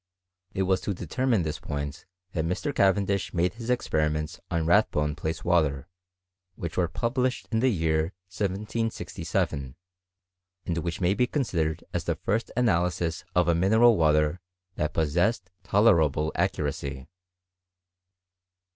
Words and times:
It 0.55 0.63
was 0.63 0.81
to 0.81 0.95
determine 0.95 1.43
this 1.43 1.59
point 1.59 2.07
that 2.31 2.43
Mr. 2.43 2.73
Cavendish^ade 2.73 3.53
his 3.53 3.69
experiments 3.69 4.39
ott 4.49 4.65
Rathbone 4.65 5.15
place 5.15 5.43
water, 5.45 5.87
which 6.55 6.75
were 6.75 6.87
published 6.87 7.47
in 7.51 7.59
the 7.59 7.69
year 7.69 8.05
1767, 8.35 9.75
and 10.65 10.77
which 10.79 11.01
may 11.01 11.13
be 11.13 11.27
considered 11.27 11.83
as 11.93 12.05
the 12.05 12.15
first 12.15 12.51
analysis 12.57 13.23
of 13.35 13.47
a 13.47 13.53
mineral 13.53 13.95
water 13.95 14.41
that 14.73 14.95
possessed 14.95 15.51
tolerable 15.61 16.31
accuracy. 16.33 17.07